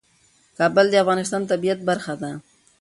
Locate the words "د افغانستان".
0.91-1.41